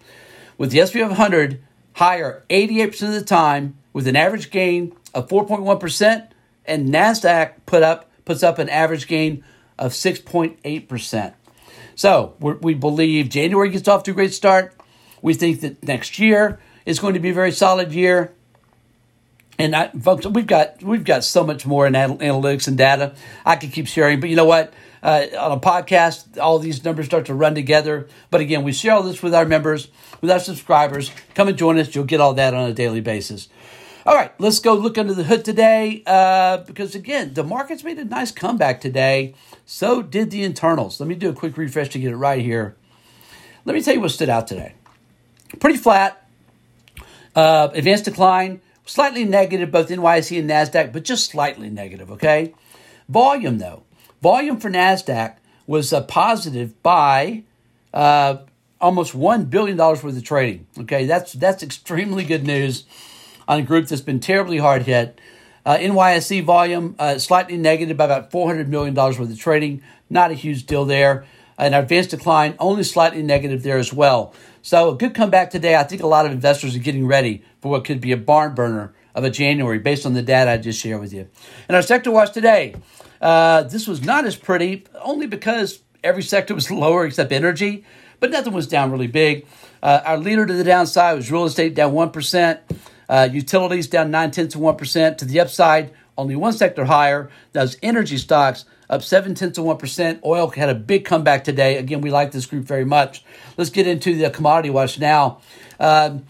with 0.58 0.72
the 0.72 0.84
SP 0.84 1.06
500 1.06 1.62
higher 1.94 2.44
88% 2.50 3.01
of 3.04 3.13
the 3.13 3.24
time 3.24 3.77
with 3.94 4.08
an 4.08 4.16
average 4.16 4.51
gain 4.51 4.96
of 5.13 5.27
4.1%, 5.27 6.27
and 6.66 6.89
NASDAQ 6.89 7.54
put 7.66 7.82
up, 7.82 8.12
puts 8.25 8.44
up 8.44 8.60
an 8.60 8.70
average 8.70 9.08
gain 9.08 9.44
of 9.80 9.94
6.8%. 9.94 11.34
So 11.96 12.36
we 12.39 12.75
believe 12.75 13.30
January 13.30 13.70
gets 13.70 13.88
off 13.88 14.04
to 14.04 14.12
a 14.12 14.13
great 14.13 14.34
start. 14.34 14.75
We 15.24 15.34
think 15.34 15.62
that 15.62 15.84
next 15.84 16.20
year 16.20 16.60
is 16.86 17.00
going 17.00 17.16
to 17.16 17.20
be 17.20 17.30
a 17.30 17.34
very 17.34 17.51
solid 17.51 17.92
year. 17.92 18.34
And 19.60 19.76
I, 19.76 19.88
folks, 19.90 20.26
we've 20.26 20.46
got 20.46 20.84
we've 20.84 21.04
got 21.04 21.24
so 21.24 21.44
much 21.44 21.66
more 21.66 21.88
in 21.88 21.94
analytics 21.94 22.68
and 22.68 22.78
data. 22.78 23.16
I 23.46 23.56
could 23.56 23.72
keep 23.72 23.88
sharing, 23.88 24.20
but 24.20 24.30
you 24.30 24.36
know 24.36 24.46
what? 24.46 24.74
Uh, 25.02 25.26
on 25.40 25.52
a 25.52 25.60
podcast, 25.60 26.40
all 26.40 26.60
these 26.60 26.84
numbers 26.84 27.06
start 27.06 27.26
to 27.28 27.34
run 27.34 27.56
together. 27.56 28.08
But 28.30 28.42
again, 28.42 28.64
we 28.64 28.74
share 28.74 28.94
all 28.94 29.04
this 29.04 29.22
with 29.24 29.34
our 29.34 29.46
members, 29.46 29.90
with 30.22 30.30
our 30.30 30.40
subscribers. 30.40 31.12
Come 31.34 31.48
and 31.48 31.58
join 31.58 31.78
us. 31.78 31.94
You'll 31.96 32.06
get 32.06 32.20
all 32.20 32.34
that 32.36 32.54
on 32.54 32.70
a 32.70 32.74
daily 32.74 33.02
basis. 33.02 33.48
All 34.06 34.16
right, 34.16 34.32
let's 34.40 34.60
go 34.60 34.74
look 34.74 34.98
under 34.98 35.14
the 35.14 35.24
hood 35.24 35.44
today 35.44 36.02
uh, 36.06 36.58
because, 36.60 36.96
again, 36.96 37.34
the 37.34 37.44
market's 37.44 37.84
made 37.84 38.00
a 38.00 38.06
nice 38.06 38.32
comeback 38.32 38.80
today. 38.80 39.36
So 39.66 40.02
did 40.02 40.32
the 40.32 40.44
internals. 40.44 41.00
Let 41.00 41.10
me 41.10 41.16
do 41.16 41.30
a 41.30 41.34
quick 41.34 41.58
refresh 41.58 41.90
to 41.90 42.00
get 42.00 42.12
it 42.12 42.16
right 42.16 42.42
here. 42.42 42.76
Let 43.66 43.76
me 43.76 43.82
tell 43.82 43.94
you 43.94 44.00
what 44.00 44.12
stood 44.12 44.30
out 44.30 44.48
today. 44.48 44.76
Pretty 45.60 45.78
flat. 45.78 46.26
Uh, 47.36 47.68
advanced 47.74 48.06
decline 48.06 48.62
slightly 48.88 49.25
negative, 49.25 49.72
both 49.72 49.89
NYSE 49.89 50.39
and 50.39 50.50
NASDAQ, 50.50 50.91
but 50.91 51.03
just 51.03 51.29
slightly 51.29 51.70
negative, 51.70 52.10
okay? 52.12 52.53
Volume, 53.08 53.60
though. 53.60 53.84
Volume 54.22 54.60
for 54.60 54.72
NASDAQ 54.72 55.36
was 55.67 55.94
uh, 55.94 56.01
positive 56.01 56.82
by 56.82 57.44
uh, 57.94 58.38
almost 58.82 59.13
$1 59.13 59.50
billion 59.50 59.77
worth 59.77 60.03
of 60.03 60.24
trading, 60.24 60.65
okay? 60.79 61.06
That's, 61.06 61.34
that's 61.34 61.62
extremely 61.62 62.24
good 62.24 62.46
news 62.46 62.86
on 63.48 63.60
a 63.60 63.63
group 63.63 63.88
that's 63.88 64.01
been 64.01 64.20
terribly 64.20 64.58
hard 64.58 64.84
hit. 64.84 65.20
Uh, 65.65 65.77
NYSE 65.77 66.44
volume 66.44 66.96
uh, 66.98 67.17
slightly 67.17 67.58
negative 67.58 67.98
by 67.98 68.06
about 68.06 68.32
$400 68.32 68.67
million 68.67 68.96
worth 68.96 69.20
of 69.20 69.39
trading. 69.39 69.82
Not 70.10 70.32
a 70.32 70.34
huge 70.34 70.65
deal 70.65 70.86
there. 70.86 71.25
An 71.58 71.74
advanced 71.74 72.12
decline, 72.12 72.56
only 72.60 72.84
slightly 72.84 73.24
negative 73.24 73.63
there 73.63 73.77
as 73.77 73.91
well. 73.91 74.34
So 74.62 74.91
a 74.91 74.96
good 74.96 75.15
comeback 75.15 75.50
today. 75.50 75.75
I 75.75 75.84
think 75.84 76.03
a 76.03 76.08
lot 76.08 76.25
of 76.25 76.32
investors 76.32 76.75
are 76.75 76.79
getting 76.79 77.08
ready 77.08 77.44
for 77.68 77.72
what 77.72 77.84
could 77.84 78.00
be 78.00 78.14
a 78.14 78.18
barn 78.18 78.56
burner 78.56 78.94
of 79.14 79.24
a 79.24 79.30
January 79.30 79.80
based 79.80 80.06
on 80.06 80.14
the 80.14 80.22
data 80.22 80.52
I 80.52 80.58
just 80.58 80.80
shared 80.80 81.02
with 81.02 81.14
you. 81.14 81.28
And 81.68 81.76
our 81.76 81.82
sector 81.82 82.12
watch 82.12 82.32
today, 82.32 82.76
uh, 83.22 83.64
this 83.64 83.88
was 83.88 84.02
not 84.02 84.26
as 84.26 84.36
pretty, 84.36 84.86
only 85.02 85.28
because 85.28 85.82
every 86.04 86.24
sector 86.24 86.56
was 86.56 86.72
lower 86.84 87.06
except 87.06 87.32
energy. 87.32 87.84
but 88.20 88.32
nothing 88.32 88.54
was 88.54 88.68
down 88.68 88.92
really 88.92 89.08
big. 89.08 89.46
Uh, 89.84 90.02
our 90.06 90.18
leader 90.18 90.46
to 90.46 90.54
the 90.54 90.64
downside 90.64 91.16
was 91.16 91.32
real 91.32 91.46
estate 91.46 91.76
down 91.76 91.94
1%, 91.94 92.60
uh, 93.10 93.30
utilities 93.32 93.88
down 93.88 94.10
9 94.12 94.32
tenths 94.32 94.56
of 94.56 94.62
1%. 94.62 95.18
To 95.18 95.26
the 95.26 95.40
upside, 95.40 95.94
only 96.18 96.36
one 96.36 96.54
sector 96.54 96.86
higher. 96.86 97.30
That 97.52 97.64
was 97.64 97.78
energy 97.84 98.18
stocks 98.18 98.66
up 98.90 99.04
7 99.04 99.36
tenths 99.36 99.58
of 99.58 99.66
1%. 99.66 100.24
Oil 100.24 100.50
had 100.50 100.70
a 100.70 100.76
big 100.76 101.06
comeback 101.06 101.44
today. 101.44 101.78
Again, 101.78 102.02
we 102.02 102.10
like 102.12 102.32
this 102.32 102.46
group 102.46 102.66
very 102.66 102.86
much. 102.86 103.24
Let's 103.58 103.70
get 103.70 103.88
into 103.88 104.16
the 104.16 104.30
commodity 104.30 104.70
watch 104.70 105.00
now. 105.00 105.42
Um, 105.80 106.26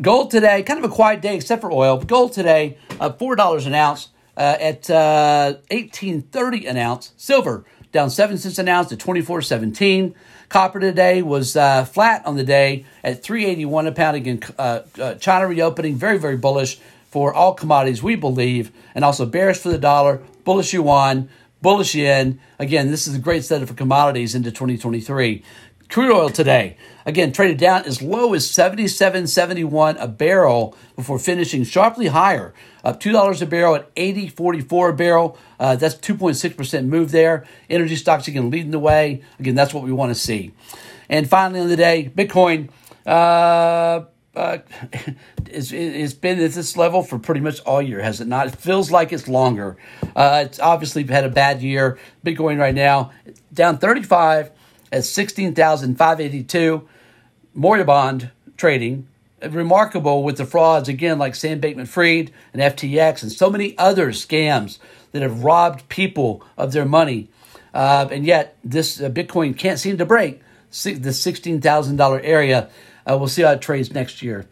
gold 0.00 0.30
today, 0.30 0.62
kind 0.62 0.78
of 0.82 0.90
a 0.90 0.94
quiet 0.94 1.20
day 1.20 1.36
except 1.36 1.60
for 1.60 1.72
oil. 1.72 1.98
Gold 1.98 2.32
today, 2.32 2.78
uh, 3.00 3.10
$4 3.10 3.66
an 3.66 3.74
ounce 3.74 4.08
uh, 4.36 4.56
at 4.60 4.90
uh, 4.90 5.54
18.30 5.70 6.68
an 6.68 6.76
ounce. 6.76 7.12
Silver 7.16 7.64
down 7.92 8.10
7 8.10 8.38
cents 8.38 8.58
an 8.58 8.68
ounce 8.68 8.88
to 8.88 8.96
24.17. 8.96 10.14
Copper 10.48 10.80
today 10.80 11.22
was 11.22 11.56
uh, 11.56 11.84
flat 11.84 12.24
on 12.26 12.36
the 12.36 12.44
day 12.44 12.84
at 13.04 13.22
381 13.22 13.86
a 13.86 13.92
pound. 13.92 14.16
Again, 14.16 14.40
uh, 14.58 14.80
uh, 15.00 15.14
China 15.14 15.46
reopening, 15.46 15.96
very, 15.96 16.18
very 16.18 16.36
bullish 16.36 16.80
for 17.08 17.34
all 17.34 17.54
commodities, 17.54 18.02
we 18.02 18.14
believe, 18.14 18.70
and 18.94 19.04
also 19.04 19.26
bearish 19.26 19.58
for 19.58 19.68
the 19.68 19.78
dollar, 19.78 20.22
bullish 20.44 20.72
yuan, 20.72 21.28
bullish 21.60 21.94
yen. 21.94 22.40
Again, 22.58 22.90
this 22.90 23.06
is 23.06 23.14
a 23.14 23.18
great 23.18 23.44
setup 23.44 23.68
for 23.68 23.74
commodities 23.74 24.34
into 24.34 24.50
2023. 24.50 25.42
Crude 25.90 26.12
oil 26.12 26.28
today, 26.30 26.76
again, 27.04 27.32
traded 27.32 27.58
down 27.58 27.84
as 27.84 28.00
low 28.00 28.32
as 28.32 28.46
77.71 28.46 29.96
a 30.00 30.06
barrel 30.06 30.76
before 30.94 31.18
finishing 31.18 31.64
sharply 31.64 32.06
higher, 32.06 32.54
up 32.84 33.00
$2 33.00 33.42
a 33.42 33.46
barrel 33.46 33.74
at 33.74 33.92
80.44 33.96 34.90
a 34.90 34.92
barrel. 34.92 35.38
Uh, 35.58 35.74
that's 35.74 35.96
2.6% 35.96 36.86
move 36.86 37.10
there. 37.10 37.44
Energy 37.68 37.96
stocks 37.96 38.28
again 38.28 38.50
leading 38.50 38.70
the 38.70 38.78
way. 38.78 39.22
Again, 39.40 39.56
that's 39.56 39.74
what 39.74 39.82
we 39.82 39.90
want 39.90 40.10
to 40.10 40.14
see. 40.14 40.52
And 41.08 41.28
finally 41.28 41.58
on 41.58 41.68
the 41.68 41.76
day, 41.76 42.12
Bitcoin. 42.14 42.70
Uh, 43.04 44.04
uh, 44.36 44.58
it's, 45.46 45.72
it's 45.72 46.14
been 46.14 46.40
at 46.40 46.52
this 46.52 46.76
level 46.76 47.02
for 47.02 47.18
pretty 47.18 47.40
much 47.40 47.58
all 47.62 47.82
year, 47.82 48.00
has 48.00 48.20
it 48.20 48.28
not? 48.28 48.46
It 48.46 48.54
feels 48.54 48.92
like 48.92 49.12
it's 49.12 49.26
longer. 49.26 49.76
Uh, 50.14 50.44
it's 50.46 50.60
obviously 50.60 51.02
had 51.04 51.24
a 51.24 51.28
bad 51.28 51.62
year. 51.62 51.98
Bitcoin 52.24 52.60
right 52.60 52.76
now 52.76 53.10
down 53.52 53.78
35 53.78 54.52
at 54.92 55.04
16,582. 55.04 56.88
Moribund 57.54 58.30
trading. 58.56 59.06
Remarkable 59.42 60.22
with 60.22 60.36
the 60.36 60.44
frauds, 60.44 60.88
again, 60.88 61.18
like 61.18 61.34
Sam 61.34 61.60
Bankman 61.60 61.88
Fried 61.88 62.30
and 62.52 62.60
FTX 62.60 63.22
and 63.22 63.32
so 63.32 63.48
many 63.48 63.76
other 63.78 64.08
scams 64.08 64.78
that 65.12 65.22
have 65.22 65.42
robbed 65.44 65.88
people 65.88 66.44
of 66.58 66.72
their 66.72 66.84
money. 66.84 67.28
Uh, 67.72 68.08
and 68.10 68.26
yet, 68.26 68.56
this 68.62 69.00
uh, 69.00 69.08
Bitcoin 69.08 69.56
can't 69.56 69.78
seem 69.78 69.96
to 69.98 70.04
break 70.04 70.42
the 70.70 71.10
$16,000 71.10 72.20
area. 72.22 72.68
Uh, 73.06 73.16
we'll 73.18 73.28
see 73.28 73.42
how 73.42 73.52
it 73.52 73.62
trades 73.62 73.92
next 73.92 74.22
year. 74.22 74.46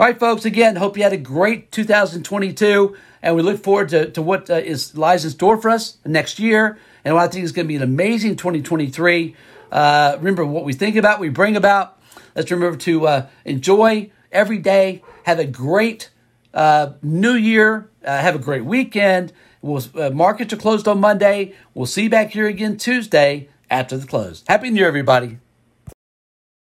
All 0.00 0.06
right, 0.06 0.18
folks, 0.18 0.44
again, 0.44 0.76
hope 0.76 0.96
you 0.96 1.02
had 1.02 1.12
a 1.12 1.18
great 1.18 1.70
2022, 1.70 2.96
and 3.22 3.36
we 3.36 3.42
look 3.42 3.62
forward 3.62 3.90
to, 3.90 4.10
to 4.10 4.22
what 4.22 4.50
uh, 4.50 4.54
is 4.54 4.96
lies 4.96 5.24
in 5.24 5.30
store 5.30 5.60
for 5.60 5.70
us 5.70 5.98
next 6.04 6.38
year, 6.38 6.78
and 7.04 7.16
I 7.16 7.28
think 7.28 7.44
is 7.44 7.52
going 7.52 7.66
to 7.66 7.68
be 7.68 7.76
an 7.76 7.82
amazing 7.82 8.36
2023. 8.36 9.36
Uh, 9.72 10.16
remember, 10.18 10.44
what 10.44 10.64
we 10.64 10.74
think 10.74 10.96
about, 10.96 11.18
we 11.18 11.30
bring 11.30 11.56
about. 11.56 11.98
Let's 12.36 12.50
remember 12.50 12.76
to 12.78 13.06
uh, 13.06 13.26
enjoy 13.44 14.10
every 14.30 14.58
day. 14.58 15.02
Have 15.24 15.38
a 15.38 15.46
great 15.46 16.10
uh, 16.54 16.92
new 17.02 17.32
year. 17.32 17.88
Uh, 18.04 18.18
have 18.18 18.34
a 18.34 18.38
great 18.38 18.64
weekend. 18.64 19.32
We'll, 19.62 19.82
uh, 19.94 20.10
markets 20.10 20.52
are 20.52 20.56
closed 20.56 20.86
on 20.86 21.00
Monday. 21.00 21.54
We'll 21.72 21.86
see 21.86 22.04
you 22.04 22.10
back 22.10 22.30
here 22.30 22.46
again 22.46 22.76
Tuesday 22.76 23.48
after 23.70 23.96
the 23.96 24.06
close. 24.06 24.44
Happy 24.46 24.70
New 24.70 24.80
Year, 24.80 24.88
everybody. 24.88 25.38